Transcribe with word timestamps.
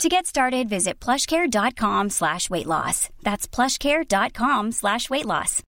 To 0.00 0.08
get 0.08 0.26
started, 0.26 0.68
visit 0.68 0.98
plushcare.com 1.00 2.10
slash 2.10 2.50
weight 2.50 2.66
loss. 2.66 3.08
That's 3.22 3.46
plushcare.com 3.46 4.72
slash 4.72 5.08
weight 5.10 5.26
loss. 5.26 5.62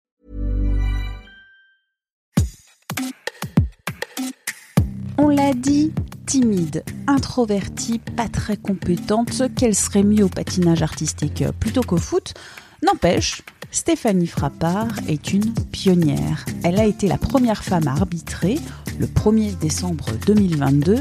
On 5.16 5.28
l'a 5.28 5.52
dit, 5.52 5.92
timide, 6.26 6.82
introvertie, 7.06 8.00
pas 8.16 8.28
très 8.28 8.56
compétente, 8.56 9.54
qu'elle 9.54 9.76
serait 9.76 10.02
mieux 10.02 10.24
au 10.24 10.28
patinage 10.28 10.82
artistique 10.82 11.44
plutôt 11.60 11.82
qu'au 11.82 11.98
foot. 11.98 12.34
N'empêche, 12.82 13.42
Stéphanie 13.70 14.26
Frappard 14.26 14.92
est 15.08 15.32
une 15.32 15.54
pionnière. 15.72 16.44
Elle 16.64 16.80
a 16.80 16.86
été 16.86 17.06
la 17.08 17.18
première 17.18 17.62
femme 17.62 17.86
à 17.86 17.92
arbitrer, 17.92 18.58
le 18.98 19.06
1er 19.06 19.56
décembre 19.58 20.06
2022, 20.26 20.96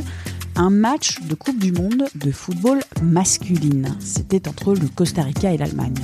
un 0.55 0.69
match 0.69 1.19
de 1.21 1.33
Coupe 1.33 1.59
du 1.59 1.71
Monde 1.71 2.05
de 2.15 2.31
football 2.31 2.81
masculine. 3.01 3.95
C'était 3.99 4.47
entre 4.47 4.73
le 4.73 4.87
Costa 4.87 5.23
Rica 5.23 5.51
et 5.51 5.57
l'Allemagne. 5.57 5.95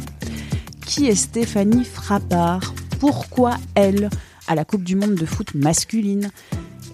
Qui 0.85 1.07
est 1.07 1.15
Stéphanie 1.15 1.85
Frappard? 1.85 2.73
Pourquoi 2.99 3.57
elle 3.75 4.09
à 4.47 4.55
la 4.55 4.65
Coupe 4.65 4.83
du 4.83 4.95
Monde 4.95 5.15
de 5.15 5.25
foot 5.25 5.53
masculine? 5.53 6.31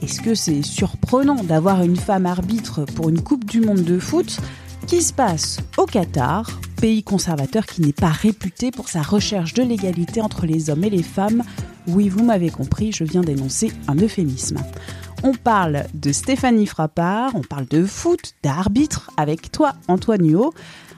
Est-ce 0.02 0.21
que 0.21 0.35
c'est 0.35 0.61
surprenant 0.61 1.44
d'avoir 1.44 1.83
une 1.83 1.95
femme 1.95 2.25
arbitre 2.25 2.83
pour 2.83 3.09
une 3.09 3.21
Coupe 3.21 3.45
du 3.45 3.61
Monde 3.61 3.83
de 3.83 3.99
foot 3.99 4.38
qui 4.88 5.01
se 5.01 5.13
passe 5.13 5.59
au 5.77 5.85
Qatar, 5.85 6.59
pays 6.79 7.03
conservateur 7.03 7.66
qui 7.66 7.81
n'est 7.81 7.94
pas 7.94 8.09
réputé 8.09 8.72
pour 8.72 8.89
sa 8.89 9.01
recherche 9.01 9.53
de 9.53 9.63
l'égalité 9.63 10.22
entre 10.22 10.45
les 10.45 10.69
hommes 10.69 10.83
et 10.83 10.89
les 10.89 11.03
femmes? 11.03 11.44
Oui, 11.88 12.09
vous 12.09 12.23
m'avez 12.23 12.49
compris, 12.49 12.91
je 12.91 13.03
viens 13.03 13.22
d'énoncer 13.22 13.72
un 13.88 13.95
euphémisme. 13.95 14.57
On 15.27 15.33
parle 15.33 15.85
de 15.95 16.11
Stéphanie 16.11 16.67
Frappard, 16.67 17.31
on 17.33 17.41
parle 17.41 17.65
de 17.65 17.83
foot, 17.83 18.33
d'arbitre 18.43 19.09
avec 19.17 19.51
toi, 19.51 19.73
Antoine 19.87 20.23
Huot. 20.23 20.53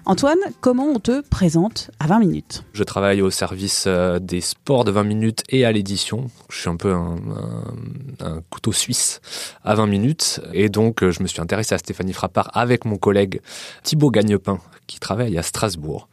Antoine, 0.06 0.39
comment 0.59 0.88
on 0.88 1.00
te 1.00 1.22
présente 1.22 1.92
à 2.02 2.08
20 2.08 2.19
minutes? 2.19 2.64
Je 2.73 2.84
travaille 2.84 3.22
au 3.22 3.30
service 3.30 3.86
euh, 3.88 4.19
des 4.19 4.42
sports 4.42 4.84
de 4.84 4.92
20 4.92 5.06
minutes 5.06 5.44
et 5.47 5.64
à 5.64 5.72
l'édition. 5.72 6.30
Je 6.50 6.59
suis 6.59 6.69
un 6.69 6.75
peu 6.75 6.92
un, 6.92 7.16
un, 8.19 8.42
couteau 8.50 8.73
suisse 8.73 9.22
à 9.64 9.75
20 9.75 9.88
minutes. 9.88 10.41
Et 10.52 10.67
donc, 10.67 11.03
euh, 11.03 11.12
je 11.12 11.23
me 11.23 11.28
suis 11.30 11.39
intéressé 11.39 11.73
à 11.73 11.78
Stéphanie 11.78 12.12
Frappard 12.12 12.52
avec 12.53 12.84
mon 12.84 12.97
collègue 12.97 13.39
Thibaut 13.84 14.12
Gagnepin, 14.12 14.59
qui 14.88 15.00
travaille 15.00 15.38
à 15.38 15.41
Strasbourg 15.41 16.09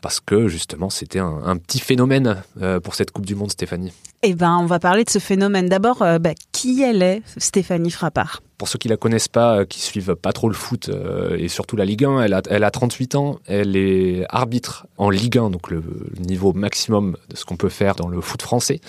parce 0.00 0.18
que 0.18 0.48
justement 0.48 0.90
c'était 0.90 1.20
un, 1.20 1.42
un, 1.44 1.56
petit 1.58 1.78
phénomène 1.78 2.42
euh, 2.60 2.80
pour 2.80 2.96
cette 2.96 3.12
Coupe 3.12 3.24
du 3.24 3.36
Monde, 3.36 3.52
Stéphanie. 3.52 3.92
Eh 4.24 4.34
ben, 4.34 4.58
on 4.60 4.66
va 4.66 4.80
parler 4.80 5.04
de 5.04 5.10
ce 5.10 5.20
phénomène. 5.20 5.68
D'abord, 5.68 5.98
bah, 5.98 6.34
qui 6.62 6.80
elle 6.80 7.02
est, 7.02 7.22
Stéphanie 7.38 7.90
Frappard 7.90 8.40
Pour 8.56 8.68
ceux 8.68 8.78
qui 8.78 8.86
la 8.86 8.96
connaissent 8.96 9.26
pas, 9.26 9.58
euh, 9.58 9.64
qui 9.64 9.80
suivent 9.80 10.14
pas 10.14 10.32
trop 10.32 10.48
le 10.48 10.54
foot 10.54 10.88
euh, 10.88 11.36
et 11.36 11.48
surtout 11.48 11.74
la 11.74 11.84
Ligue 11.84 12.04
1, 12.04 12.22
elle 12.22 12.34
a, 12.34 12.42
elle 12.48 12.62
a 12.62 12.70
38 12.70 13.16
ans, 13.16 13.40
elle 13.46 13.74
est 13.74 14.24
arbitre 14.28 14.86
en 14.96 15.10
Ligue 15.10 15.38
1, 15.38 15.50
donc 15.50 15.70
le 15.70 15.82
niveau 16.20 16.52
maximum 16.52 17.16
de 17.28 17.36
ce 17.36 17.44
qu'on 17.44 17.56
peut 17.56 17.68
faire 17.68 17.96
dans 17.96 18.06
le 18.06 18.20
foot 18.20 18.42
français. 18.42 18.80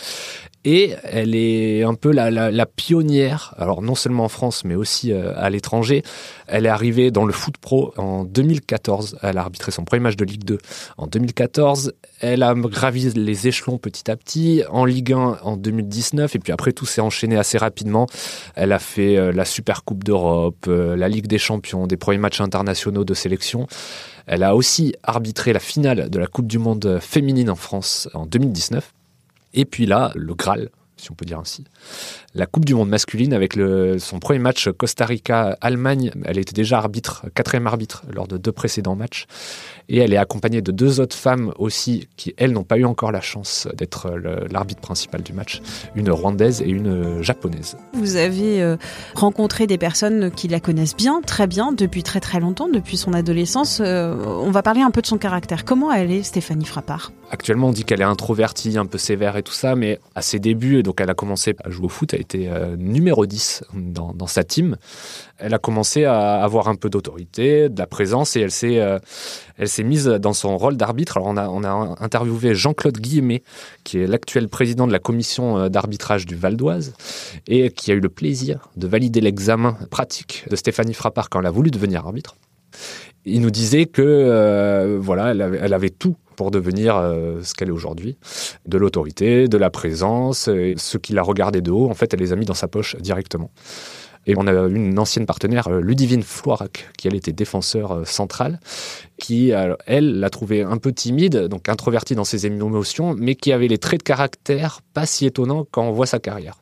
Et 0.65 0.95
elle 1.03 1.35
est 1.35 1.83
un 1.83 1.93
peu 1.93 2.11
la, 2.11 2.65
pionnière, 2.65 3.53
alors 3.57 3.81
non 3.81 3.95
seulement 3.95 4.25
en 4.25 4.29
France, 4.29 4.63
mais 4.63 4.75
aussi 4.75 5.11
euh, 5.11 5.33
à 5.35 5.49
l'étranger. 5.49 6.03
Elle 6.47 6.65
est 6.65 6.69
arrivée 6.69 7.11
dans 7.11 7.25
le 7.25 7.33
foot 7.33 7.57
pro 7.57 7.93
en 7.97 8.23
2014. 8.23 9.17
Elle 9.21 9.37
a 9.37 9.41
arbitré 9.41 9.71
son 9.71 9.83
premier 9.83 9.99
match 9.99 10.15
de 10.15 10.23
Ligue 10.23 10.45
2 10.45 10.57
en 10.97 11.07
2014. 11.07 11.93
Elle 12.21 12.43
a 12.43 12.53
gravi 12.55 13.11
les 13.11 13.47
échelons 13.47 13.77
petit 13.77 14.09
à 14.09 14.15
petit 14.15 14.63
en 14.69 14.85
Ligue 14.85 15.11
1 15.11 15.39
en 15.41 15.57
2019. 15.57 16.35
Et 16.35 16.39
puis 16.39 16.53
après, 16.53 16.71
tout 16.71 16.85
s'est 16.85 17.01
enchaîné 17.01 17.35
assez 17.35 17.57
rapidement. 17.57 18.07
Elle 18.55 18.71
a 18.71 18.79
fait 18.79 19.17
euh, 19.17 19.33
la 19.33 19.43
Super 19.43 19.83
Coupe 19.83 20.05
d'Europe, 20.05 20.65
euh, 20.69 20.95
la 20.95 21.09
Ligue 21.09 21.27
des 21.27 21.39
Champions, 21.39 21.87
des 21.87 21.97
premiers 21.97 22.19
matchs 22.19 22.39
internationaux 22.39 23.03
de 23.03 23.13
sélection. 23.13 23.67
Elle 24.27 24.43
a 24.43 24.55
aussi 24.55 24.95
arbitré 25.03 25.51
la 25.51 25.59
finale 25.59 26.09
de 26.09 26.19
la 26.19 26.27
Coupe 26.27 26.47
du 26.47 26.57
Monde 26.57 26.99
féminine 27.01 27.49
en 27.49 27.55
France 27.55 28.07
en 28.13 28.25
2019. 28.25 28.93
Et 29.53 29.65
puis 29.65 29.85
là, 29.85 30.11
le 30.15 30.33
Graal, 30.33 30.69
si 31.03 31.11
on 31.11 31.15
peut 31.15 31.25
dire 31.25 31.39
ainsi. 31.39 31.65
La 32.33 32.45
Coupe 32.45 32.65
du 32.65 32.73
Monde 32.73 32.89
masculine 32.89 33.33
avec 33.33 33.55
le, 33.55 33.99
son 33.99 34.19
premier 34.19 34.39
match 34.39 34.69
Costa 34.69 35.05
Rica-Allemagne. 35.05 36.11
Elle 36.25 36.37
était 36.37 36.53
déjà 36.53 36.77
arbitre, 36.77 37.25
quatrième 37.35 37.67
arbitre 37.67 38.03
lors 38.11 38.27
de 38.27 38.37
deux 38.37 38.51
précédents 38.51 38.95
matchs. 38.95 39.25
Et 39.89 39.97
elle 39.97 40.13
est 40.13 40.17
accompagnée 40.17 40.61
de 40.61 40.71
deux 40.71 40.99
autres 40.99 41.15
femmes 41.15 41.51
aussi 41.57 42.07
qui, 42.15 42.33
elles, 42.37 42.53
n'ont 42.53 42.63
pas 42.63 42.77
eu 42.77 42.85
encore 42.85 43.11
la 43.11 43.21
chance 43.21 43.67
d'être 43.75 44.15
l'arbitre 44.49 44.81
principal 44.81 45.21
du 45.21 45.33
match. 45.33 45.61
Une 45.95 46.09
rwandaise 46.09 46.61
et 46.61 46.69
une 46.69 47.21
japonaise. 47.21 47.77
Vous 47.93 48.15
avez 48.15 48.61
euh, 48.61 48.77
rencontré 49.13 49.67
des 49.67 49.77
personnes 49.77 50.31
qui 50.31 50.47
la 50.47 50.59
connaissent 50.59 50.95
bien, 50.95 51.21
très 51.21 51.47
bien, 51.47 51.73
depuis 51.73 52.01
très 52.03 52.21
très 52.21 52.39
longtemps, 52.39 52.69
depuis 52.69 52.97
son 52.97 53.13
adolescence. 53.13 53.81
Euh, 53.81 54.15
on 54.25 54.51
va 54.51 54.63
parler 54.63 54.81
un 54.81 54.91
peu 54.91 55.01
de 55.01 55.07
son 55.07 55.17
caractère. 55.17 55.65
Comment 55.65 55.91
elle 55.91 56.11
est, 56.11 56.23
Stéphanie 56.23 56.65
Frappard? 56.65 57.11
Actuellement, 57.31 57.69
on 57.69 57.71
dit 57.71 57.83
qu'elle 57.83 58.01
est 58.01 58.05
introvertie, 58.05 58.77
un 58.77 58.85
peu 58.85 58.97
sévère 58.97 59.37
et 59.37 59.43
tout 59.43 59.53
ça, 59.53 59.75
mais 59.75 59.99
à 60.15 60.21
ses 60.21 60.39
débuts, 60.39 60.83
donc 60.83 60.92
elle 61.01 61.09
a 61.09 61.13
commencé 61.13 61.55
à 61.63 61.69
jouer 61.69 61.85
au 61.85 61.89
foot, 61.89 62.13
elle 62.13 62.21
était 62.21 62.47
euh, 62.47 62.75
numéro 62.75 63.25
10 63.25 63.63
dans, 63.73 64.27
sa 64.27 64.43
team. 64.43 64.77
Elle 65.37 65.53
a 65.53 65.59
commencé 65.59 66.05
à 66.05 66.43
avoir 66.43 66.67
un 66.67 66.75
peu 66.75 66.89
d'autorité, 66.89 67.69
de 67.69 67.77
la 67.77 67.87
présence, 67.87 68.35
et 68.35 68.41
elle 68.41 68.51
s'est, 68.51 68.79
euh, 68.79 68.99
elle 69.57 69.69
s'est 69.69 69.83
mise 69.83 70.05
dans 70.05 70.33
son 70.33 70.57
rôle 70.57 70.77
d'arbitre. 70.77 71.17
Alors 71.17 71.29
on 71.29 71.63
a, 71.63 71.95
interviewé 71.99 72.55
Jean-Claude 72.55 72.97
Guillemet, 72.97 73.43
qui 73.83 73.99
est 73.99 74.07
l'actuel 74.07 74.47
président 74.49 74.87
de 74.87 74.91
la 74.91 74.99
commission 74.99 75.69
d'arbitrage 75.69 76.25
du 76.25 76.35
Val 76.35 76.55
d'Oise, 76.55 76.93
et 77.47 77.71
qui 77.71 77.91
a 77.91 77.95
eu 77.95 77.99
le 77.99 78.09
plaisir 78.09 78.69
de 78.77 78.87
valider 78.87 79.21
l'examen 79.21 79.77
pratique 79.89 80.45
de 80.49 80.55
Stéphanie 80.55 80.93
Frappard 80.93 81.29
quand 81.29 81.39
elle 81.39 81.45
a 81.45 81.51
voulu 81.51 81.71
devenir 81.71 82.05
arbitre. 82.05 82.35
Il 83.25 83.41
nous 83.41 83.51
disait 83.51 83.85
que 83.85 84.01
euh, 84.01 84.97
voilà, 84.99 85.31
elle 85.31 85.73
avait 85.73 85.89
tout 85.89 86.15
pour 86.33 86.51
devenir 86.51 86.97
euh, 86.97 87.41
ce 87.43 87.53
qu'elle 87.53 87.69
est 87.69 87.73
aujourd'hui, 87.73 88.17
de 88.65 88.77
l'autorité, 88.77 89.47
de 89.47 89.57
la 89.57 89.69
présence. 89.69 90.47
Et 90.47 90.75
ceux 90.77 90.99
qui 90.99 91.13
la 91.13 91.23
regardaient 91.23 91.61
de 91.61 91.71
haut, 91.71 91.89
en 91.89 91.93
fait, 91.93 92.13
elle 92.13 92.19
les 92.19 92.33
a 92.33 92.35
mis 92.35 92.45
dans 92.45 92.53
sa 92.53 92.67
poche 92.67 92.95
directement. 92.97 93.51
Et 94.25 94.35
on 94.37 94.47
a 94.47 94.53
une 94.53 94.97
ancienne 94.99 95.25
partenaire, 95.25 95.69
Ludivine 95.69 96.23
Floirac, 96.23 96.89
qui 96.97 97.09
elle 97.09 97.15
était 97.15 97.33
défenseur 97.33 98.07
central, 98.07 98.61
qui, 99.17 99.51
elle, 99.85 100.19
l'a 100.19 100.29
trouvée 100.29 100.61
un 100.61 100.77
peu 100.77 100.93
timide, 100.93 101.47
donc 101.47 101.67
introvertie 101.67 102.15
dans 102.15 102.23
ses 102.23 102.45
émotions, 102.45 103.15
mais 103.17 103.35
qui 103.35 103.51
avait 103.51 103.67
les 103.67 103.77
traits 103.77 103.99
de 103.99 104.03
caractère 104.03 104.79
pas 104.93 105.05
si 105.05 105.25
étonnants 105.25 105.67
quand 105.69 105.83
on 105.83 105.91
voit 105.91 106.05
sa 106.05 106.19
carrière. 106.19 106.55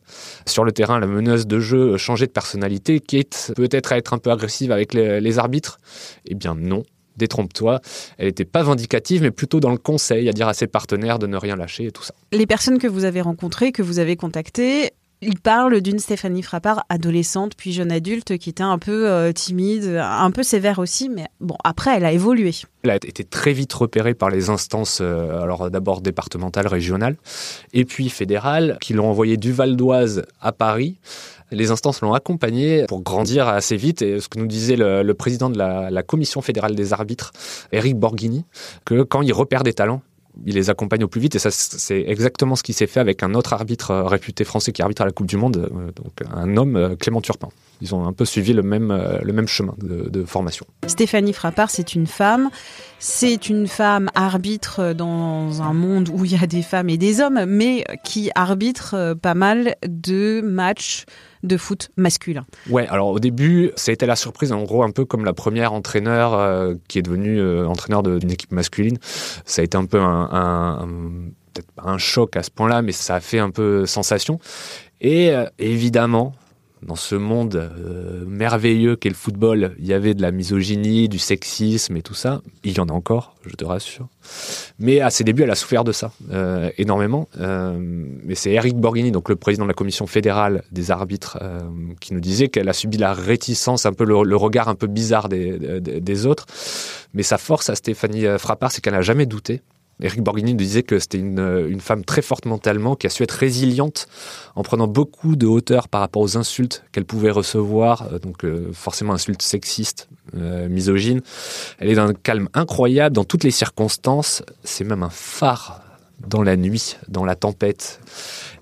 Sur 0.47 0.63
le 0.63 0.71
terrain, 0.71 0.99
la 0.99 1.05
meneuse 1.05 1.45
de 1.45 1.59
jeu 1.59 1.97
changeait 1.97 2.25
de 2.25 2.31
personnalité, 2.31 2.99
quitte 2.99 3.53
peut-être 3.55 3.91
à 3.91 3.97
être 3.97 4.13
un 4.13 4.17
peu 4.17 4.31
agressive 4.31 4.71
avec 4.71 4.95
les 4.95 5.37
arbitres? 5.37 5.77
Eh 6.25 6.33
bien 6.33 6.55
non, 6.55 6.81
détrompe-toi. 7.17 7.81
Elle 8.17 8.27
n'était 8.27 8.45
pas 8.45 8.63
vindicative, 8.63 9.21
mais 9.21 9.31
plutôt 9.31 9.59
dans 9.59 9.71
le 9.71 9.77
conseil, 9.77 10.29
à 10.29 10.33
dire 10.33 10.47
à 10.47 10.53
ses 10.53 10.67
partenaires 10.67 11.19
de 11.19 11.27
ne 11.27 11.37
rien 11.37 11.55
lâcher 11.55 11.85
et 11.85 11.91
tout 11.91 12.03
ça. 12.03 12.13
Les 12.31 12.45
personnes 12.45 12.79
que 12.79 12.87
vous 12.87 13.05
avez 13.05 13.21
rencontrées, 13.21 13.71
que 13.71 13.81
vous 13.81 13.99
avez 13.99 14.15
contactées, 14.15 14.91
il 15.23 15.39
parle 15.39 15.81
d'une 15.81 15.99
Stéphanie 15.99 16.41
Frappard, 16.41 16.83
adolescente 16.89 17.53
puis 17.55 17.73
jeune 17.73 17.91
adulte, 17.91 18.39
qui 18.39 18.49
était 18.49 18.63
un 18.63 18.79
peu 18.79 19.07
euh, 19.07 19.31
timide, 19.31 20.01
un 20.01 20.31
peu 20.31 20.41
sévère 20.41 20.79
aussi, 20.79 21.09
mais 21.09 21.25
bon, 21.39 21.55
après, 21.63 21.95
elle 21.95 22.05
a 22.05 22.11
évolué. 22.11 22.51
Elle 22.83 22.89
a 22.89 22.95
été 22.95 23.23
très 23.23 23.53
vite 23.53 23.71
repérée 23.71 24.15
par 24.15 24.31
les 24.31 24.49
instances, 24.49 24.97
euh, 24.99 25.39
alors 25.43 25.69
d'abord 25.69 26.01
départementales, 26.01 26.65
régionales, 26.65 27.17
et 27.71 27.85
puis 27.85 28.09
fédérales, 28.09 28.79
qui 28.81 28.93
l'ont 28.93 29.09
envoyée 29.09 29.37
du 29.37 29.51
Val 29.51 29.75
d'Oise 29.75 30.23
à 30.39 30.51
Paris. 30.51 30.97
Les 31.51 31.71
instances 31.71 32.01
l'ont 32.01 32.13
accompagnée 32.13 32.85
pour 32.87 33.01
grandir 33.01 33.47
assez 33.47 33.75
vite. 33.75 34.01
Et 34.01 34.19
ce 34.19 34.29
que 34.29 34.39
nous 34.39 34.47
disait 34.47 34.75
le, 34.77 35.13
président 35.13 35.49
de 35.49 35.57
la, 35.57 36.03
Commission 36.03 36.41
fédérale 36.41 36.75
des 36.75 36.93
arbitres, 36.93 37.31
Eric 37.71 37.95
Borghini, 37.95 38.45
que 38.85 39.03
quand 39.03 39.21
il 39.21 39.33
repère 39.33 39.63
des 39.63 39.73
talents, 39.73 40.01
il 40.45 40.55
les 40.55 40.69
accompagne 40.69 41.03
au 41.03 41.07
plus 41.07 41.19
vite 41.19 41.35
et 41.35 41.39
ça 41.39 41.51
c'est 41.51 42.05
exactement 42.07 42.55
ce 42.55 42.63
qui 42.63 42.71
s'est 42.71 42.87
fait 42.87 43.01
avec 43.01 43.21
un 43.21 43.33
autre 43.33 43.51
arbitre 43.51 43.93
réputé 43.93 44.45
français 44.45 44.71
qui 44.71 44.81
arbitre 44.81 45.01
à 45.01 45.05
la 45.05 45.11
Coupe 45.11 45.27
du 45.27 45.35
Monde, 45.35 45.69
donc 45.95 46.13
un 46.33 46.55
homme 46.55 46.95
Clément 46.97 47.21
Turpin. 47.21 47.49
Ils 47.81 47.93
ont 47.93 48.05
un 48.05 48.13
peu 48.13 48.25
suivi 48.25 48.53
le 48.53 48.63
même, 48.63 48.97
le 49.21 49.33
même 49.33 49.47
chemin 49.47 49.75
de, 49.79 50.09
de 50.09 50.23
formation. 50.23 50.65
Stéphanie 50.87 51.33
Frappard, 51.33 51.69
c'est 51.69 51.95
une 51.95 52.07
femme. 52.07 52.49
C'est 52.99 53.49
une 53.49 53.67
femme 53.67 54.09
arbitre 54.15 54.93
dans 54.93 55.61
un 55.61 55.73
monde 55.73 56.09
où 56.09 56.23
il 56.23 56.31
y 56.31 56.41
a 56.41 56.47
des 56.47 56.61
femmes 56.61 56.89
et 56.89 56.97
des 56.97 57.19
hommes, 57.19 57.45
mais 57.45 57.83
qui 58.03 58.29
arbitre 58.35 59.15
pas 59.21 59.33
mal 59.33 59.75
de 59.85 60.41
matchs 60.41 61.05
de 61.43 61.57
foot 61.57 61.89
masculin. 61.97 62.45
Ouais, 62.69 62.87
alors 62.87 63.09
au 63.09 63.19
début, 63.19 63.71
ça 63.75 63.91
a 63.91 63.93
été 63.93 64.05
la 64.05 64.15
surprise, 64.15 64.51
en 64.51 64.63
gros, 64.63 64.83
un 64.83 64.91
peu 64.91 65.05
comme 65.05 65.25
la 65.25 65.33
première 65.33 65.73
entraîneur 65.73 66.33
euh, 66.33 66.75
qui 66.87 66.99
est 66.99 67.01
devenue 67.01 67.39
euh, 67.39 67.67
entraîneur 67.67 68.03
d'une 68.03 68.31
équipe 68.31 68.51
masculine. 68.51 68.97
Ça 69.45 69.61
a 69.61 69.65
été 69.65 69.77
un 69.77 69.85
peu 69.85 69.99
un, 69.99 70.87
choc 71.97 72.35
à 72.37 72.43
ce 72.43 72.51
point-là, 72.51 72.81
mais 72.81 72.91
ça 72.91 73.15
a 73.15 73.19
fait 73.19 73.39
un 73.39 73.49
peu 73.49 73.85
sensation. 73.85 74.39
Et 75.01 75.31
euh, 75.31 75.45
évidemment, 75.59 76.33
dans 76.83 76.95
ce 76.95 77.15
monde 77.15 77.55
euh, 77.55 78.23
merveilleux 78.25 78.95
qu'est 78.95 79.09
le 79.09 79.15
football, 79.15 79.75
il 79.79 79.85
y 79.85 79.93
avait 79.93 80.13
de 80.13 80.21
la 80.21 80.31
misogynie, 80.31 81.07
du 81.09 81.19
sexisme 81.19 81.95
et 81.95 82.01
tout 82.01 82.13
ça. 82.13 82.41
Il 82.63 82.75
y 82.75 82.79
en 82.79 82.87
a 82.87 82.91
encore, 82.91 83.35
je 83.45 83.55
te 83.55 83.63
rassure. 83.65 84.07
Mais 84.79 84.99
à 84.99 85.09
ses 85.09 85.23
débuts, 85.23 85.43
elle 85.43 85.51
a 85.51 85.55
souffert 85.55 85.83
de 85.83 85.91
ça 85.91 86.11
euh, 86.31 86.71
énormément. 86.77 87.27
Euh, 87.39 87.77
mais 87.79 88.35
c'est 88.35 88.51
Eric 88.51 88.75
Borghini, 88.75 89.11
donc 89.11 89.29
le 89.29 89.35
président 89.35 89.65
de 89.65 89.69
la 89.69 89.75
commission 89.75 90.07
fédérale 90.07 90.63
des 90.71 90.91
arbitres, 90.91 91.37
qui 91.99 92.13
nous 92.13 92.19
disait 92.19 92.47
qu'elle 92.47 92.69
a 92.69 92.73
subi 92.73 92.97
la 92.97 93.13
réticence, 93.13 93.85
un 93.85 93.93
peu 93.93 94.05
le, 94.05 94.35
regard 94.35 94.67
un 94.67 94.75
peu 94.75 94.87
bizarre 94.87 95.29
des, 95.29 95.79
des, 95.79 96.01
des, 96.01 96.25
autres. 96.25 96.45
Mais 97.13 97.23
sa 97.23 97.37
force 97.37 97.69
à 97.69 97.75
Stéphanie 97.75 98.25
Frappard, 98.37 98.71
c'est 98.71 98.81
qu'elle 98.81 98.93
n'a 98.93 99.01
jamais 99.01 99.25
douté. 99.25 99.61
Eric 100.01 100.21
Borghini 100.21 100.55
disait 100.55 100.83
que 100.83 100.99
c'était 100.99 101.19
une, 101.19 101.67
une, 101.69 101.79
femme 101.79 102.03
très 102.03 102.21
forte 102.21 102.45
mentalement, 102.45 102.95
qui 102.95 103.07
a 103.07 103.09
su 103.09 103.23
être 103.23 103.31
résiliente 103.31 104.07
en 104.55 104.63
prenant 104.63 104.87
beaucoup 104.87 105.35
de 105.35 105.45
hauteur 105.45 105.87
par 105.87 106.01
rapport 106.01 106.21
aux 106.21 106.37
insultes 106.37 106.83
qu'elle 106.91 107.05
pouvait 107.05 107.31
recevoir, 107.31 108.07
euh, 108.11 108.19
donc 108.19 108.43
euh, 108.43 108.71
forcément 108.73 109.13
insultes 109.13 109.41
sexistes, 109.41 110.09
euh, 110.35 110.67
misogynes. 110.67 111.21
Elle 111.79 111.89
est 111.89 111.95
d'un 111.95 112.13
calme 112.13 112.49
incroyable 112.53 113.15
dans 113.15 113.23
toutes 113.23 113.43
les 113.43 113.51
circonstances. 113.51 114.43
C'est 114.63 114.83
même 114.83 115.03
un 115.03 115.09
phare 115.09 115.81
dans 116.27 116.43
la 116.43 116.57
nuit, 116.57 116.97
dans 117.07 117.25
la 117.25 117.35
tempête 117.35 117.99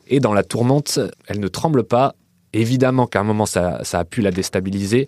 et 0.07 0.19
dans 0.19 0.33
la 0.33 0.43
tourmente. 0.43 0.99
Elle 1.27 1.39
ne 1.39 1.47
tremble 1.47 1.83
pas, 1.83 2.15
Évidemment 2.53 3.05
qu'à 3.05 3.19
un 3.19 3.23
moment, 3.23 3.45
ça, 3.45 3.79
a 3.79 4.05
pu 4.05 4.21
la 4.21 4.31
déstabiliser, 4.31 5.07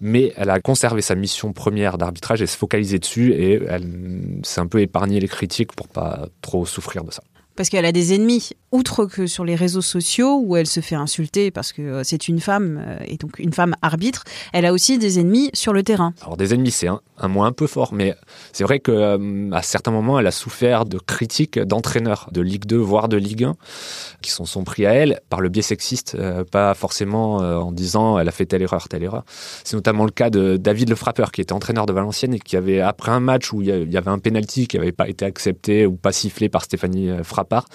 mais 0.00 0.32
elle 0.36 0.50
a 0.50 0.60
conservé 0.60 1.02
sa 1.02 1.14
mission 1.14 1.52
première 1.52 1.98
d'arbitrage 1.98 2.40
et 2.40 2.46
se 2.46 2.56
focaliser 2.56 2.98
dessus 2.98 3.32
et 3.32 3.60
elle 3.68 4.40
s'est 4.42 4.60
un 4.60 4.66
peu 4.66 4.80
épargnée 4.80 5.20
les 5.20 5.28
critiques 5.28 5.74
pour 5.74 5.88
pas 5.88 6.28
trop 6.40 6.64
souffrir 6.64 7.04
de 7.04 7.10
ça. 7.10 7.22
Parce 7.58 7.70
qu'elle 7.70 7.86
a 7.86 7.90
des 7.90 8.14
ennemis, 8.14 8.50
outre 8.70 9.06
que 9.06 9.26
sur 9.26 9.44
les 9.44 9.54
réseaux 9.54 9.80
sociaux 9.80 10.40
où 10.44 10.56
elle 10.56 10.66
se 10.66 10.80
fait 10.80 10.94
insulter 10.94 11.50
parce 11.50 11.72
que 11.72 11.82
euh, 11.82 12.02
c'est 12.04 12.28
une 12.28 12.40
femme 12.40 12.82
euh, 12.86 12.98
et 13.06 13.16
donc 13.16 13.38
une 13.38 13.52
femme 13.52 13.74
arbitre, 13.82 14.24
elle 14.52 14.66
a 14.66 14.72
aussi 14.72 14.98
des 14.98 15.18
ennemis 15.18 15.50
sur 15.54 15.72
le 15.72 15.82
terrain. 15.82 16.12
Alors 16.22 16.36
des 16.36 16.54
ennemis, 16.54 16.70
c'est 16.70 16.88
un, 16.88 17.28
mot 17.28 17.42
un 17.42 17.52
peu 17.52 17.66
fort, 17.66 17.92
mais 17.92 18.14
c'est 18.52 18.64
vrai 18.64 18.78
que 18.78 18.92
euh, 18.92 19.50
à 19.52 19.62
certains 19.62 19.90
moments, 19.90 20.20
elle 20.20 20.26
a 20.26 20.30
souffert 20.30 20.84
de 20.84 20.98
critiques 20.98 21.58
d'entraîneurs 21.58 22.28
de 22.30 22.40
Ligue 22.42 22.66
2 22.66 22.76
voire 22.76 23.08
de 23.08 23.16
Ligue 23.16 23.44
1 23.44 23.56
qui 24.20 24.30
sont, 24.30 24.44
sont 24.44 24.64
pris 24.64 24.86
à 24.86 24.92
elle 24.92 25.20
par 25.28 25.40
le 25.40 25.48
biais 25.48 25.62
sexiste, 25.62 26.16
pas 26.50 26.74
forcément 26.74 27.36
en 27.36 27.72
disant 27.72 28.18
elle 28.18 28.28
a 28.28 28.32
fait 28.32 28.46
telle 28.46 28.62
erreur, 28.62 28.88
telle 28.88 29.02
erreur. 29.02 29.24
C'est 29.64 29.76
notamment 29.76 30.04
le 30.04 30.10
cas 30.10 30.28
de 30.28 30.56
David 30.56 30.90
Le 30.90 30.96
Frappeur 30.96 31.30
qui 31.30 31.40
était 31.40 31.52
entraîneur 31.52 31.86
de 31.86 31.92
Valenciennes 31.92 32.34
et 32.34 32.40
qui 32.40 32.56
avait 32.56 32.80
après 32.80 33.12
un 33.12 33.20
match 33.20 33.52
où 33.52 33.62
il 33.62 33.68
y 33.68 33.96
avait 33.96 34.10
un 34.10 34.18
penalty 34.18 34.66
qui 34.66 34.76
n'avait 34.76 34.92
pas 34.92 35.08
été 35.08 35.24
accepté 35.24 35.86
ou 35.86 35.94
pas 35.94 36.12
sifflé 36.12 36.48
par 36.48 36.64
Stéphanie 36.64 37.10
Frappard 37.22 37.47
part, 37.48 37.66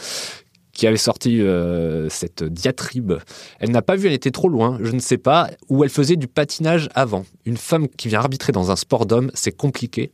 qui 0.71 0.87
avait 0.87 0.97
sorti 0.97 1.41
euh, 1.41 2.09
cette 2.09 2.43
diatribe. 2.43 3.13
Elle 3.59 3.71
n'a 3.71 3.81
pas 3.81 3.95
vu, 3.95 4.07
elle 4.07 4.13
était 4.13 4.31
trop 4.31 4.49
loin, 4.49 4.79
je 4.81 4.91
ne 4.91 4.99
sais 4.99 5.17
pas, 5.17 5.49
où 5.69 5.83
elle 5.83 5.89
faisait 5.89 6.15
du 6.15 6.27
patinage 6.27 6.89
avant. 6.95 7.25
Une 7.45 7.57
femme 7.57 7.87
qui 7.87 8.07
vient 8.07 8.19
arbitrer 8.19 8.51
dans 8.51 8.71
un 8.71 8.75
sport 8.75 9.05
d'homme, 9.05 9.31
c'est 9.33 9.55
compliqué. 9.55 10.11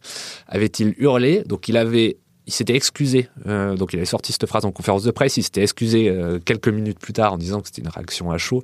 Avait-il 0.48 0.96
hurlé? 0.98 1.44
Donc 1.46 1.70
il 1.70 1.78
avait 1.78 2.18
il 2.50 2.52
s'était 2.52 2.76
excusé. 2.76 3.30
Euh, 3.46 3.76
donc 3.76 3.94
il 3.94 3.98
avait 3.98 4.08
sorti 4.08 4.32
cette 4.34 4.48
phrase 4.48 4.66
en 4.66 4.72
conférence 4.72 5.04
de 5.04 5.12
presse. 5.12 5.38
Il 5.38 5.44
s'était 5.44 5.62
excusé 5.62 6.10
euh, 6.10 6.40
quelques 6.44 6.68
minutes 6.68 6.98
plus 6.98 7.14
tard 7.14 7.34
en 7.34 7.38
disant 7.38 7.62
que 7.62 7.68
c'était 7.68 7.84
une 7.84 7.90
réaction 7.90 8.32
à 8.32 8.40
chaud. 8.40 8.64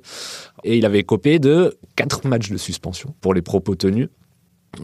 Et 0.64 0.76
il 0.76 0.84
avait 0.84 1.04
copé 1.04 1.38
de 1.38 1.78
quatre 1.94 2.26
matchs 2.26 2.50
de 2.50 2.56
suspension 2.56 3.14
pour 3.20 3.32
les 3.32 3.42
propos 3.42 3.76
tenus. 3.76 4.08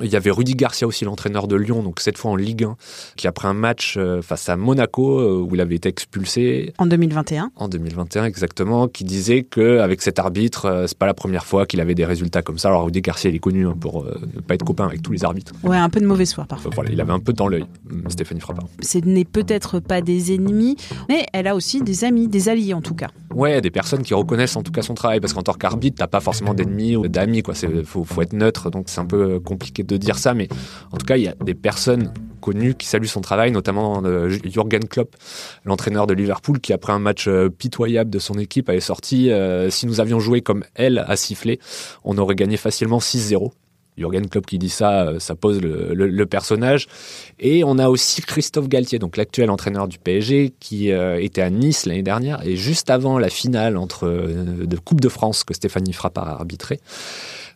Il 0.00 0.10
y 0.10 0.16
avait 0.16 0.30
Rudy 0.30 0.54
Garcia 0.54 0.86
aussi, 0.86 1.04
l'entraîneur 1.04 1.48
de 1.48 1.56
Lyon, 1.56 1.82
donc 1.82 2.00
cette 2.00 2.16
fois 2.16 2.30
en 2.30 2.36
Ligue 2.36 2.64
1, 2.64 2.76
qui 3.16 3.26
après 3.26 3.48
un 3.48 3.54
match 3.54 3.96
euh, 3.96 4.22
face 4.22 4.48
à 4.48 4.56
Monaco, 4.56 5.20
euh, 5.20 5.46
où 5.46 5.54
il 5.54 5.60
avait 5.60 5.74
été 5.74 5.88
expulsé. 5.88 6.72
En 6.78 6.86
2021 6.86 7.50
En 7.56 7.68
2021, 7.68 8.24
exactement, 8.24 8.88
qui 8.88 9.04
disait 9.04 9.42
qu'avec 9.42 10.00
cet 10.02 10.18
arbitre, 10.18 10.66
euh, 10.66 10.86
c'est 10.86 10.96
pas 10.96 11.06
la 11.06 11.14
première 11.14 11.44
fois 11.44 11.66
qu'il 11.66 11.80
avait 11.80 11.94
des 11.94 12.04
résultats 12.04 12.42
comme 12.42 12.58
ça. 12.58 12.68
Alors 12.68 12.84
Rudy 12.84 13.02
Garcia, 13.02 13.30
il 13.30 13.36
est 13.36 13.40
connu 13.40 13.66
hein, 13.66 13.76
pour 13.78 14.04
ne 14.04 14.40
pas 14.40 14.54
être 14.54 14.64
copain 14.64 14.86
avec 14.86 15.02
tous 15.02 15.12
les 15.12 15.24
arbitres. 15.24 15.52
Ouais, 15.62 15.76
un 15.76 15.90
peu 15.90 16.00
de 16.00 16.06
mauvaise 16.06 16.32
foi 16.32 16.44
parfois. 16.44 16.70
Voilà, 16.74 16.90
il 16.90 17.00
avait 17.00 17.12
un 17.12 17.20
peu 17.20 17.32
dans 17.32 17.48
l'œil, 17.48 17.66
Stéphanie 18.08 18.40
Frappard. 18.40 18.68
Ce 18.80 18.98
n'est 18.98 19.24
peut-être 19.24 19.80
pas 19.80 20.00
des 20.00 20.34
ennemis, 20.34 20.76
mais 21.08 21.26
elle 21.32 21.46
a 21.46 21.54
aussi 21.54 21.82
des 21.82 22.04
amis, 22.04 22.28
des 22.28 22.48
alliés 22.48 22.74
en 22.74 22.80
tout 22.80 22.94
cas. 22.94 23.08
Ouais, 23.34 23.60
des 23.60 23.70
personnes 23.70 24.02
qui 24.02 24.14
reconnaissent 24.14 24.56
en 24.56 24.62
tout 24.62 24.72
cas 24.72 24.82
son 24.82 24.94
travail, 24.94 25.20
parce 25.20 25.32
qu'en 25.32 25.42
tant 25.42 25.54
qu'arbitre, 25.54 25.96
t'as 25.98 26.06
pas 26.06 26.20
forcément 26.20 26.54
d'ennemis 26.54 26.96
ou 26.96 27.08
d'amis, 27.08 27.42
quoi. 27.42 27.54
Faut, 27.84 28.04
faut 28.04 28.22
être 28.22 28.32
neutre, 28.32 28.70
donc 28.70 28.86
c'est 28.88 29.00
un 29.00 29.06
peu 29.06 29.40
compliqué 29.40 29.71
de 29.80 29.96
dire 29.96 30.18
ça, 30.18 30.34
mais 30.34 30.48
en 30.90 30.98
tout 30.98 31.06
cas, 31.06 31.16
il 31.16 31.24
y 31.24 31.28
a 31.28 31.34
des 31.44 31.54
personnes 31.54 32.12
connues 32.42 32.74
qui 32.74 32.86
saluent 32.86 33.06
son 33.06 33.22
travail, 33.22 33.52
notamment 33.52 34.02
euh, 34.04 34.28
Jürgen 34.28 34.84
Klopp, 34.86 35.16
l'entraîneur 35.64 36.06
de 36.06 36.12
Liverpool, 36.12 36.60
qui 36.60 36.74
après 36.74 36.92
un 36.92 36.98
match 36.98 37.28
euh, 37.28 37.48
pitoyable 37.48 38.10
de 38.10 38.18
son 38.18 38.34
équipe 38.38 38.68
avait 38.68 38.80
sorti 38.80 39.30
euh, 39.30 39.70
si 39.70 39.86
nous 39.86 40.00
avions 40.00 40.20
joué 40.20 40.42
comme 40.42 40.64
elle 40.74 40.98
a 40.98 41.16
sifflé, 41.16 41.58
on 42.04 42.18
aurait 42.18 42.34
gagné 42.34 42.58
facilement 42.58 42.98
6-0. 42.98 43.52
Jürgen 43.98 44.28
Klopp 44.28 44.46
qui 44.46 44.58
dit 44.58 44.68
ça, 44.68 45.14
ça 45.18 45.34
pose 45.34 45.60
le, 45.60 46.24
personnage. 46.26 46.86
Et 47.40 47.62
on 47.64 47.78
a 47.78 47.88
aussi 47.88 48.22
Christophe 48.22 48.68
Galtier, 48.68 48.98
donc 48.98 49.16
l'actuel 49.16 49.50
entraîneur 49.50 49.88
du 49.88 49.98
PSG, 49.98 50.54
qui 50.60 50.88
était 50.88 51.42
à 51.42 51.50
Nice 51.50 51.84
l'année 51.86 52.02
dernière 52.02 52.46
et 52.46 52.56
juste 52.56 52.90
avant 52.90 53.18
la 53.18 53.28
finale 53.28 53.76
entre 53.76 54.08
de 54.08 54.76
Coupe 54.76 55.00
de 55.00 55.08
France 55.08 55.44
que 55.44 55.52
Stéphanie 55.52 55.92
Frappard 55.92 56.40
a 56.40 56.44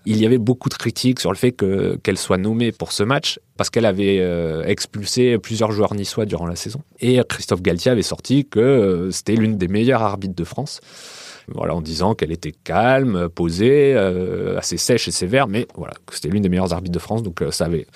il 0.06 0.18
y 0.18 0.24
avait 0.24 0.38
beaucoup 0.38 0.68
de 0.68 0.74
critiques 0.74 1.20
sur 1.20 1.32
le 1.32 1.36
fait 1.36 1.50
que 1.50 1.98
qu'elle 2.02 2.16
soit 2.16 2.38
nommée 2.38 2.70
pour 2.70 2.92
ce 2.92 3.02
match 3.02 3.40
parce 3.56 3.70
qu'elle 3.70 3.84
avait 3.84 4.18
euh, 4.20 4.64
expulsé 4.64 5.36
plusieurs 5.38 5.72
joueurs 5.72 5.94
niçois 5.94 6.26
durant 6.26 6.46
la 6.46 6.54
saison. 6.56 6.80
Et 7.00 7.20
Christophe 7.28 7.60
Galtier 7.60 7.90
avait 7.90 8.02
sorti 8.02 8.44
que 8.44 8.60
euh, 8.60 9.10
c'était 9.10 9.34
l'une 9.34 9.58
des 9.58 9.68
meilleures 9.68 10.02
arbitres 10.02 10.36
de 10.36 10.44
France. 10.44 10.80
Voilà, 11.48 11.74
en 11.74 11.80
disant 11.80 12.14
qu'elle 12.14 12.32
était 12.32 12.52
calme, 12.52 13.28
posée, 13.28 13.94
euh, 13.94 14.58
assez 14.58 14.76
sèche 14.76 15.08
et 15.08 15.12
sévère, 15.12 15.46
mais 15.46 15.66
voilà, 15.76 15.94
que 16.06 16.14
c'était 16.14 16.28
l'une 16.28 16.42
des 16.42 16.48
meilleures 16.48 16.72
arbitres 16.72 16.94
de 16.94 16.98
France. 16.98 17.22
Donc 17.22 17.42
ça 17.50 17.66
avait 17.66 17.86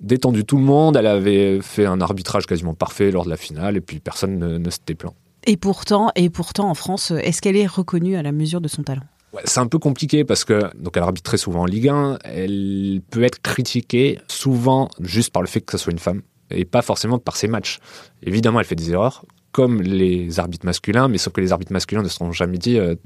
détendu 0.00 0.44
tout 0.44 0.56
le 0.56 0.62
monde. 0.62 0.96
Elle 0.96 1.06
avait 1.06 1.60
fait 1.60 1.86
un 1.86 2.00
arbitrage 2.00 2.46
quasiment 2.46 2.74
parfait 2.74 3.10
lors 3.10 3.24
de 3.24 3.30
la 3.30 3.36
finale, 3.36 3.76
et 3.76 3.80
puis 3.80 4.00
personne 4.00 4.38
ne, 4.38 4.58
ne 4.58 4.70
s'était 4.70 4.94
plaint. 4.94 5.14
Et 5.46 5.56
pourtant, 5.56 6.10
et 6.16 6.30
pourtant, 6.30 6.70
en 6.70 6.74
France, 6.74 7.10
est-ce 7.10 7.42
qu'elle 7.42 7.56
est 7.56 7.66
reconnue 7.66 8.16
à 8.16 8.22
la 8.22 8.32
mesure 8.32 8.62
de 8.62 8.68
son 8.68 8.82
talent? 8.82 9.04
C'est 9.44 9.60
un 9.60 9.66
peu 9.66 9.78
compliqué 9.78 10.24
parce 10.24 10.44
que 10.44 10.70
donc 10.76 10.96
elle 10.96 11.02
arbitre 11.02 11.28
très 11.28 11.38
souvent 11.38 11.62
en 11.62 11.66
Ligue 11.66 11.88
1. 11.88 12.18
Elle 12.24 13.00
peut 13.10 13.24
être 13.24 13.42
critiquée 13.42 14.20
souvent 14.28 14.88
juste 15.00 15.32
par 15.32 15.42
le 15.42 15.48
fait 15.48 15.60
que 15.60 15.72
ce 15.72 15.78
soit 15.78 15.92
une 15.92 15.98
femme 15.98 16.22
et 16.50 16.64
pas 16.64 16.82
forcément 16.82 17.18
par 17.18 17.36
ses 17.36 17.48
matchs. 17.48 17.78
Évidemment, 18.22 18.60
elle 18.60 18.66
fait 18.66 18.76
des 18.76 18.92
erreurs 18.92 19.24
comme 19.54 19.80
les 19.82 20.40
arbitres 20.40 20.66
masculins, 20.66 21.06
mais 21.06 21.16
sauf 21.16 21.32
que 21.32 21.40
les 21.40 21.52
arbitres 21.52 21.72
masculins 21.72 22.02
ne 22.02 22.08
seront 22.08 22.32
jamais 22.32 22.58
dit 22.58 22.76
euh, 22.76 22.96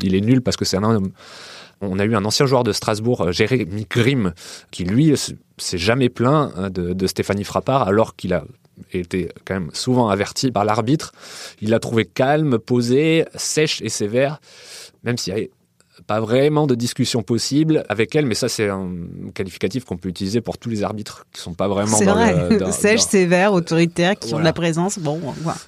il 0.00 0.14
est 0.14 0.20
nul 0.20 0.40
parce 0.40 0.56
que 0.56 0.64
c'est 0.64 0.76
un 0.76 0.84
homme. 0.84 1.10
On 1.80 1.98
a 1.98 2.04
eu 2.04 2.14
un 2.14 2.24
ancien 2.24 2.46
joueur 2.46 2.62
de 2.62 2.70
Strasbourg, 2.70 3.22
euh, 3.22 3.32
Jérémy 3.32 3.88
Grimm, 3.90 4.32
qui 4.70 4.84
lui 4.84 5.12
s'est 5.16 5.78
jamais 5.78 6.08
plaint 6.08 6.72
de, 6.72 6.92
de 6.92 7.06
Stéphanie 7.08 7.42
Frappard 7.42 7.88
alors 7.88 8.14
qu'il 8.14 8.34
a 8.34 8.44
été 8.92 9.30
quand 9.44 9.54
même 9.54 9.70
souvent 9.72 10.08
averti 10.08 10.52
par 10.52 10.64
l'arbitre. 10.64 11.10
Il 11.60 11.70
l'a 11.70 11.80
trouvé 11.80 12.04
calme, 12.04 12.60
posé, 12.60 13.24
sèche 13.34 13.82
et 13.82 13.88
sévère, 13.88 14.40
même 15.02 15.18
s'il 15.18 15.36
y 15.36 15.40
a 15.40 15.44
pas 16.06 16.20
vraiment 16.20 16.66
de 16.66 16.74
discussion 16.74 17.22
possible 17.22 17.84
avec 17.88 18.14
elle, 18.14 18.26
mais 18.26 18.34
ça 18.34 18.48
c'est 18.48 18.68
un 18.68 18.90
qualificatif 19.34 19.84
qu'on 19.84 19.96
peut 19.96 20.08
utiliser 20.08 20.40
pour 20.40 20.58
tous 20.58 20.68
les 20.68 20.82
arbitres 20.82 21.26
qui 21.32 21.40
sont 21.40 21.54
pas 21.54 21.68
vraiment 21.68 21.98
dans 21.98 22.14
vrai. 22.14 22.58
Le, 22.58 22.72
sèche, 22.72 23.00
sévère, 23.08 23.52
autoritaire, 23.52 24.16
qui 24.18 24.34
ont 24.34 24.38
de 24.38 24.44
la 24.44 24.52
présence. 24.52 24.98
Bon, 24.98 25.18
voilà. 25.18 25.58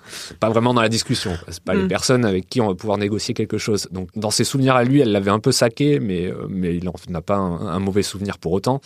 pas 0.41 0.51
vraiment 0.51 0.75
dans 0.75 0.83
la 0.83 0.89
discussion. 0.89 1.33
C'est 1.49 1.63
pas 1.63 1.75
les 1.75 1.85
mm. 1.85 1.89
personnes 1.89 2.25
avec 2.25 2.49
qui 2.49 2.61
on 2.61 2.69
va 2.69 2.75
pouvoir 2.75 2.99
négocier 2.99 3.35
quelque 3.35 3.59
chose. 3.59 3.89
Donc 3.91 4.11
dans 4.17 4.31
ses 4.31 4.45
souvenirs 4.45 4.77
à 4.77 4.85
lui, 4.85 5.01
elle 5.01 5.13
l'avait 5.13 5.31
un 5.31 5.41
peu 5.41 5.53
saqué, 5.53 6.01
mais 6.01 6.27
euh, 6.27 6.47
mais 6.49 6.77
il 6.77 6.91
n'a 7.09 7.23
pas 7.23 7.37
un, 7.37 7.79
mauvais 7.79 8.03
souvenir 8.03 8.39
pour 8.39 8.53
autant 8.53 8.81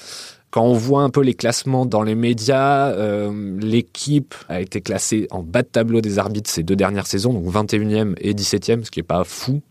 quand 0.50 0.64
on 0.64 0.74
voit 0.74 1.02
un 1.02 1.08
peu 1.08 1.22
les 1.22 1.32
classements 1.32 1.86
dans 1.86 2.02
les 2.02 2.14
médias, 2.14 2.90
euh, 2.90 3.58
l'équipe 3.58 4.34
a 4.50 4.60
été 4.60 4.82
classée 4.82 5.26
en 5.30 5.42
bas 5.42 5.62
de 5.62 5.68
tableau 5.68 6.02
des 6.02 6.18
arbitres 6.18 6.50
ces 6.50 6.62
deux 6.62 6.76
dernières 6.76 7.06
saisons, 7.06 7.32
donc 7.32 7.46
21e 7.46 8.12
et 8.20 8.34
17e, 8.34 8.84
ce 8.84 8.90
qui 8.90 9.00
est 9.00 9.02
pas 9.02 9.24
fou. 9.24 9.62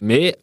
Mais 0.00 0.34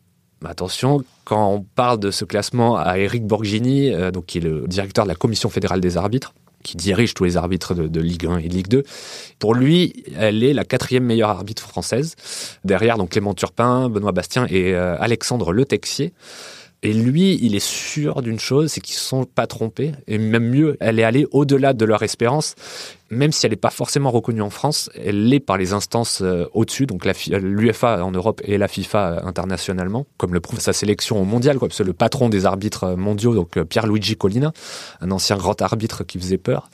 Attention, 0.44 1.04
quand 1.24 1.54
on 1.54 1.62
parle 1.62 2.00
de 2.00 2.10
ce 2.10 2.26
classement 2.26 2.78
à 2.78 2.98
Eric 2.98 3.26
Borghini, 3.26 3.94
euh, 3.94 4.12
donc 4.12 4.26
qui 4.26 4.40
est 4.40 4.42
le 4.42 4.68
directeur 4.68 5.06
de 5.06 5.10
la 5.10 5.16
Commission 5.16 5.50
fédérale 5.50 5.82
des 5.82 5.98
arbitres, 5.98 6.34
qui 6.64 6.78
dirige 6.78 7.14
tous 7.14 7.24
les 7.24 7.38
arbitres 7.38 7.74
de, 7.74 8.00
Ligue 8.02 8.26
1 8.26 8.38
et 8.38 8.48
Ligue 8.48 8.68
2. 8.68 8.84
Pour 9.40 9.54
lui, 9.54 10.04
elle 10.18 10.44
est 10.44 10.54
la 10.54 10.64
quatrième 10.64 11.04
meilleure 11.06 11.30
arbitre 11.30 11.68
française, 11.68 12.16
derrière 12.64 12.98
donc 12.98 13.12
Clément 13.12 13.34
Turpin, 13.34 13.90
Benoît 13.90 14.12
Bastien 14.12 14.46
et 14.50 14.74
euh, 14.74 14.96
Alexandre 15.00 15.54
Le 15.54 15.66
Texier. 15.66 16.14
Et 16.84 16.94
lui, 16.94 17.38
il 17.44 17.56
est 17.56 17.64
sûr 17.64 18.24
d'une 18.24 18.40
chose, 18.40 18.72
c'est 18.72 18.82
qu'ils 18.82 18.96
ne 18.96 19.02
sont 19.02 19.26
pas 19.26 19.46
trompés. 19.46 19.92
Et 20.08 20.18
même 20.18 20.50
mieux, 20.50 20.78
elle 20.80 20.98
est 21.00 21.04
allée 21.04 21.28
au-delà 21.32 21.74
de 21.74 21.86
leur 21.86 22.02
espérance. 22.02 22.56
Même 23.12 23.34
si 23.34 23.46
elle 23.46 23.52
n'est 23.52 23.58
pas 23.58 23.70
forcément 23.70 24.10
reconnue 24.10 24.42
en 24.42 24.50
France, 24.50 24.90
elle 24.96 25.28
l'est 25.28 25.42
par 25.42 25.58
les 25.58 25.74
instances 25.74 26.22
euh, 26.22 26.46
au-dessus, 26.54 26.86
donc 26.86 27.06
l'UFA 27.06 28.04
en 28.04 28.12
Europe 28.12 28.42
et 28.46 28.58
la 28.58 28.70
FIFA 28.70 29.24
internationalement, 29.26 30.08
comme 30.18 30.34
le 30.34 30.40
prouve 30.40 30.62
sa 30.62 30.72
sélection 30.72 31.22
au 31.22 31.26
mondial, 31.26 31.60
quoi, 31.60 31.68
parce 31.68 31.80
que 31.80 31.84
le 31.84 31.94
patron 31.94 32.30
des 32.30 32.46
arbitres 32.46 32.96
mondiaux, 32.96 33.36
donc 33.36 33.62
Pierre-Luigi 33.64 34.16
Collina, 34.16 34.54
un 35.02 35.12
ancien 35.12 35.36
grand 35.36 35.62
arbitre 35.62 36.06
qui 36.06 36.20
faisait 36.20 36.38
peur, 36.38 36.70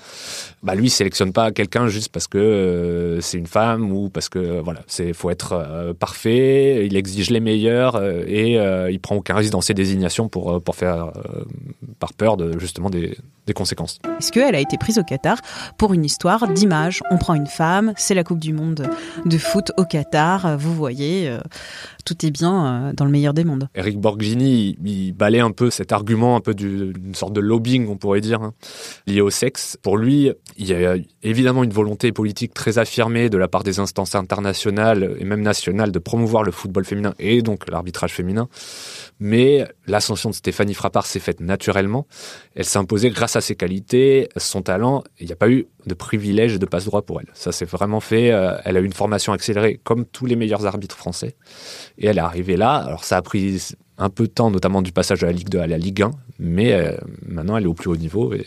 bah 0.62 0.75
lui, 0.75 0.88
il 0.88 0.89
sélectionne 0.91 1.34
pas 1.34 1.51
quelqu'un 1.51 1.88
juste 1.88 2.10
parce 2.10 2.27
que 2.27 3.17
c'est 3.22 3.38
une 3.38 3.48
femme 3.48 3.91
ou 3.91 4.10
parce 4.10 4.29
que 4.29 4.60
voilà, 4.60 4.82
c'est 4.86 5.13
faut 5.13 5.32
être 5.32 5.94
parfait, 6.00 6.86
il 6.86 6.96
exige 6.96 7.32
les 7.32 7.39
meilleurs 7.39 8.01
et 8.03 8.53
il 8.91 9.00
prend 9.00 9.15
aucun 9.15 9.36
risque 9.36 9.51
dans 9.51 9.62
ses 9.62 9.74
désignations 9.74 10.29
pour 10.29 10.62
pour 10.62 10.75
faire 10.75 11.12
par 12.00 12.13
peur 12.13 12.38
de 12.38 12.60
justement 12.60 12.89
des, 12.89 13.17
des 13.46 13.53
conséquences. 13.53 14.00
Est-ce 14.20 14.32
qu'elle 14.32 14.56
a 14.56 14.60
été 14.60 14.77
prise 14.77 15.00
au 15.00 15.03
Qatar 15.03 15.38
pour 15.77 15.94
une 15.94 16.06
histoire 16.06 16.26
d'image. 16.53 17.01
On 17.10 17.17
prend 17.17 17.34
une 17.34 17.48
femme, 17.48 17.93
c'est 17.96 18.13
la 18.13 18.24
Coupe 18.24 18.39
du 18.39 18.53
Monde 18.53 18.89
de 19.25 19.38
foot 19.38 19.72
au 19.77 19.86
Qatar, 19.86 20.57
vous 20.57 20.74
voyez, 20.74 21.29
euh, 21.29 21.39
tout 22.08 22.26
est 22.26 22.32
bien 22.32 22.88
euh, 22.88 22.94
dans 22.94 23.04
le 23.04 23.12
meilleur 23.12 23.34
des 23.34 23.44
mondes. 23.44 23.68
Eric 23.76 24.00
Borghini, 24.00 24.78
balait 25.12 25.42
un 25.42 25.52
peu 25.52 25.70
cet 25.70 25.92
argument, 25.92 26.38
un 26.38 26.40
peu 26.40 26.54
d'une 26.54 27.14
sorte 27.14 27.34
de 27.34 27.42
lobbying, 27.42 27.90
on 27.90 27.98
pourrait 27.98 28.22
dire, 28.22 28.42
hein, 28.42 28.54
lié 29.08 29.20
au 29.20 29.30
sexe. 29.30 29.78
Pour 29.82 29.98
lui, 29.98 30.32
il 30.56 30.68
y 30.68 30.74
a 30.74 30.96
évidemment 31.22 31.66
une 31.66 31.74
volonté 31.74 32.14
politique 32.14 32.54
très 32.54 32.78
affirmée 32.78 33.30
de 33.30 33.38
la 33.38 33.50
part 33.50 33.64
des 33.64 33.80
instances 33.80 34.16
internationales 34.16 35.18
et 35.20 35.26
même 35.26 35.42
nationales 35.42 35.92
de 35.92 36.00
promouvoir 36.00 36.44
le 36.44 36.54
football 36.54 36.86
féminin 36.86 37.14
et 37.20 37.42
donc 37.42 37.70
l'arbitrage 37.70 38.14
féminin. 38.14 38.48
Mais 39.20 39.68
l'ascension 39.86 40.30
de 40.30 40.36
Stéphanie 40.36 40.76
Frappard 40.76 41.06
s'est 41.06 41.20
faite 41.20 41.42
naturellement. 41.42 42.08
Elle 42.56 42.66
s'est 42.66 42.78
imposée 42.78 43.10
grâce 43.10 43.36
à 43.36 43.42
ses 43.42 43.56
qualités, 43.56 44.30
son 44.38 44.62
talent. 44.62 45.04
Il 45.20 45.26
n'y 45.26 45.34
a 45.34 45.36
pas 45.36 45.50
eu 45.50 45.68
de 45.88 45.94
privilège 45.94 46.54
et 46.56 46.60
de 46.60 46.66
passe-droit 46.66 47.02
pour 47.02 47.20
elle. 47.20 47.28
Ça 47.34 47.52
s'est 47.52 47.66
vraiment 47.66 48.00
fait. 48.00 48.32
Euh, 48.32 48.58
elle 48.64 48.78
a 48.78 48.80
eu 48.80 48.86
une 48.86 48.94
formation 48.94 49.34
accélérée 49.34 49.80
comme 49.84 50.06
tous 50.06 50.26
les 50.26 50.36
meilleurs 50.36 50.66
arbitres 50.66 50.96
français. 50.96 51.36
Et 51.98 52.08
elle 52.08 52.18
est 52.18 52.22
arrivée 52.22 52.58
là. 52.58 52.75
Alors 52.75 53.04
ça 53.04 53.18
a 53.18 53.22
pris 53.22 53.74
un 53.98 54.10
peu 54.10 54.27
de 54.27 54.32
temps, 54.32 54.51
notamment 54.51 54.82
du 54.82 54.92
passage 54.92 55.22
de 55.22 55.25
la 55.25 55.32
Ligue 55.32 55.50
2 55.50 55.60
à 55.60 55.68
la 55.68 55.77
Ligue 55.77 56.01
1. 56.01 56.12
Mais 56.39 56.74
euh, 56.74 56.98
maintenant, 57.25 57.58
elle 57.58 57.63
est 57.63 57.68
au 57.68 57.74
plus 57.74 57.89
haut 57.89 57.98
niveau 57.98 58.34
et 58.34 58.46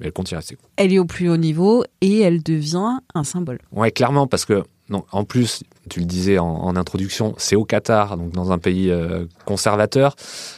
elle 0.00 0.12
continue 0.12 0.36
à 0.36 0.40
rester. 0.40 0.56
Elle 0.76 0.92
est 0.92 0.98
au 0.98 1.04
plus 1.04 1.28
haut 1.28 1.36
niveau 1.36 1.84
et 2.00 2.20
elle 2.20 2.42
devient 2.42 2.98
un 3.14 3.24
symbole. 3.24 3.58
Ouais, 3.72 3.90
clairement, 3.90 4.26
parce 4.26 4.44
que 4.44 4.64
en 4.90 5.24
plus, 5.24 5.64
tu 5.90 6.00
le 6.00 6.06
disais 6.06 6.38
en, 6.38 6.76
introduction, 6.76 7.34
c'est 7.36 7.56
au 7.56 7.64
Qatar, 7.64 8.16
donc 8.16 8.30
dans 8.32 8.52
un 8.52 8.58
pays 8.58 8.90
euh, 8.90 9.24
conservateur. 9.44 10.16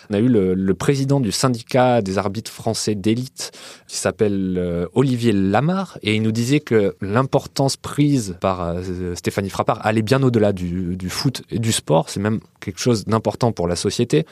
On 0.08 0.14
a 0.14 0.18
eu 0.18 0.28
le, 0.28 0.74
président 0.74 1.20
du 1.20 1.32
syndicat 1.32 2.00
des 2.00 2.16
arbitres 2.16 2.50
français 2.50 2.94
d'élite, 2.94 3.52
qui 3.86 3.96
s'appelle 3.96 4.56
euh, 4.56 4.86
Olivier 4.94 5.32
Lamar, 5.32 5.98
et 6.02 6.14
il 6.14 6.22
nous 6.22 6.32
disait 6.32 6.60
que 6.60 6.96
l'importance 7.00 7.76
prise 7.76 8.36
par 8.40 8.62
euh, 8.62 9.14
Stéphanie 9.14 9.50
Frappard 9.50 9.84
allait 9.84 10.02
bien 10.02 10.22
au-delà 10.22 10.52
du, 10.52 10.96
du, 10.96 11.08
foot 11.08 11.42
et 11.50 11.58
du 11.58 11.72
sport. 11.72 12.08
C'est 12.08 12.20
même 12.20 12.40
quelque 12.60 12.80
chose 12.80 13.04
d'important 13.04 13.52
pour 13.52 13.66
la 13.66 13.76
société, 13.76 14.26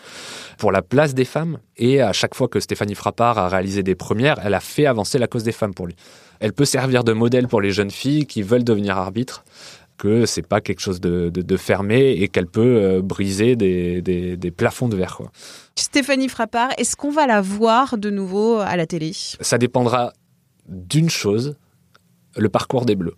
pour 0.59 0.73
la 0.73 0.83
place 0.83 1.14
des 1.14 1.25
femmes. 1.25 1.59
Et 1.76 2.00
à 2.00 2.12
chaque 2.12 2.35
fois 2.35 2.49
que 2.49 2.61
Stéphanie 2.61 2.95
Frappard 2.95 3.38
a 3.38 3.49
réalisé 3.49 3.83
des 3.83 3.95
premières, 3.95 4.38
elle 4.45 4.55
a 4.55 4.61
fait 4.61 4.87
avancer 4.87 5.19
la 5.19 5.26
cause 5.26 5.43
des 5.43 5.52
femmes 5.52 5.75
pour 5.75 5.87
lui. 5.87 5.97
Elle 6.40 6.52
peut 6.52 6.64
servir 6.64 7.02
de 7.02 7.12
modèle 7.12 7.49
pour 7.49 7.61
les 7.61 7.73
jeunes 7.73 7.90
filles 7.90 8.26
qui 8.26 8.43
veulent 8.43 8.64
devenir 8.64 8.97
arbitres 8.97 9.45
que 9.99 10.25
c'est 10.25 10.47
pas 10.47 10.61
quelque 10.61 10.81
chose 10.81 11.00
de, 11.00 11.57
fermé 11.57 12.12
et 12.12 12.28
qu'elle 12.28 12.47
peut 12.47 12.76
euh, 12.76 13.02
briser 13.02 13.57
des, 13.57 14.52
plafonds 14.57 14.88
de 14.88 14.97
verre. 14.97 15.21
Stéphanie 15.76 16.28
Frappard, 16.28 16.71
est-ce 16.78 16.97
qu'on 16.97 17.11
va 17.11 17.26
la 17.26 17.40
voir 17.40 17.99
de 17.99 18.09
nouveau 18.09 18.59
à 18.59 18.76
la 18.76 18.87
télé? 18.87 19.12
Ça 19.12 19.59
dépendra 19.59 20.12
d'une 20.69 21.11
chose, 21.11 21.57
le 22.37 22.49
parcours 22.49 22.87
des 22.87 22.95
Bleus, 22.95 23.17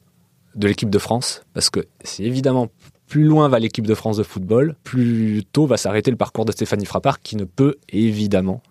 de 0.55 0.67
l'équipe 0.67 0.91
de 0.91 0.99
France, 0.99 1.43
parce 1.53 1.71
que 1.71 1.81
c'est 2.03 2.25
évidemment 2.25 2.69
plus 3.07 3.25
loin 3.25 3.49
va 3.49 3.59
l'équipe 3.59 3.87
de 3.87 3.95
France 3.95 4.17
de 4.19 4.23
football, 4.23 4.77
plus 4.85 5.43
tôt 5.53 5.67
va 5.67 5.77
s'arrêter 5.77 6.13
le 6.13 6.17
parcours 6.17 6.45
de 6.45 6.53
Stéphanie 6.53 6.87
Frappard, 6.87 7.21
qui 7.21 7.37
ne 7.37 7.45
peut 7.45 7.75
évidemment 7.89 8.63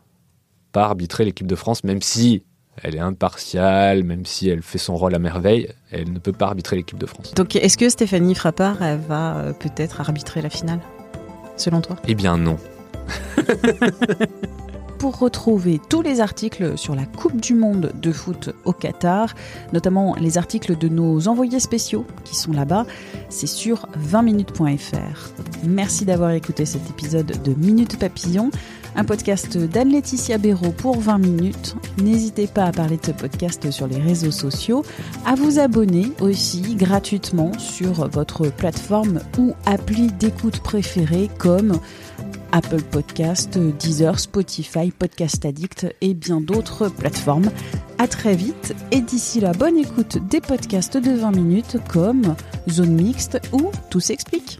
pas 0.72 0.86
arbitrer 0.86 1.26
l'équipe 1.26 1.48
de 1.48 1.56
France, 1.56 1.84
même 1.84 2.02
si 2.02 2.44
elle 2.84 2.96
est 2.96 3.00
impartiale, 3.00 4.04
même 4.04 4.26
si 4.26 4.50
elle 4.50 4.62
fait 4.62 4.78
son 4.78 4.96
rôle 4.96 5.16
à 5.16 5.20
merveille, 5.20 5.70
elle 5.92 6.12
ne 6.12 6.20
peut 6.20 6.34
pas 6.34 6.48
arbitrer 6.48 6.76
l'équipe 6.76 6.98
de 6.98 7.06
France. 7.06 7.34
Donc 7.36 7.56
est-ce 7.56 7.78
que 7.78 7.90
Stéphanie 7.90 8.36
Frappard 8.36 8.78
va 9.08 9.38
euh, 9.38 9.54
peut-être 9.54 10.02
arbitrer 10.02 10.42
la 10.42 10.50
finale, 10.50 10.80
selon 11.58 11.82
toi? 11.82 11.98
Eh 12.08 12.16
bien 12.16 12.38
non. 12.38 12.58
pour 15.00 15.18
retrouver 15.18 15.80
tous 15.90 16.02
les 16.02 16.20
articles 16.20 16.78
sur 16.78 16.94
la 16.94 17.06
Coupe 17.06 17.40
du 17.40 17.56
Monde 17.56 17.94
de 17.96 18.12
foot 18.12 18.54
au 18.66 18.74
Qatar, 18.74 19.34
notamment 19.72 20.14
les 20.20 20.38
articles 20.38 20.78
de 20.78 20.90
nos 20.90 21.30
envoyés 21.30 21.62
spéciaux 21.62 22.06
qui 22.26 22.36
sont 22.36 22.52
là-bas, 22.52 22.86
c'est 23.30 23.48
sur 23.48 23.88
20minutes.fr. 23.98 25.32
Merci 25.64 26.04
d'avoir 26.04 26.32
écouté 26.32 26.66
cet 26.66 26.90
épisode 26.90 27.42
de 27.42 27.54
Minute 27.54 27.98
Papillon, 27.98 28.52
un 28.96 29.04
podcast 29.04 29.58
d'Anne-Laetitia 29.58 30.38
Béraud 30.38 30.72
pour 30.72 31.00
20 31.00 31.18
minutes. 31.20 31.76
N'hésitez 32.02 32.48
pas 32.48 32.66
à 32.66 32.72
parler 32.72 32.98
de 32.98 33.06
ce 33.06 33.12
podcast 33.12 33.70
sur 33.72 33.88
les 33.88 33.98
réseaux 33.98 34.32
sociaux, 34.32 34.84
à 35.26 35.36
vous 35.36 35.60
abonner 35.60 36.12
aussi 36.20 36.76
gratuitement 36.76 37.52
sur 37.58 38.10
votre 38.10 38.50
plateforme 38.50 39.20
ou 39.38 39.54
appli 39.66 40.08
d'écoute 40.08 40.60
préférée 40.60 41.30
comme 41.38 41.80
Apple 42.52 42.82
Podcast, 42.82 43.58
Deezer, 43.58 44.20
Spotify, 44.20 44.92
Podcast 44.92 45.46
Addict 45.46 45.88
et 46.02 46.14
bien 46.14 46.42
d'autres 46.42 46.90
plateformes. 46.90 47.52
À 47.98 48.08
très 48.08 48.36
vite 48.36 48.74
et 48.92 49.02
d'ici 49.02 49.40
là, 49.40 49.52
bonne 49.54 49.78
écoute 49.78 50.18
des 50.30 50.42
podcasts 50.42 50.98
de 50.98 51.12
20 51.12 51.32
minutes 51.32 51.78
comme 51.88 52.36
Zone 52.70 52.94
Mixte 52.94 53.40
ou 53.52 53.72
Tout 53.90 54.00
s'explique. 54.00 54.60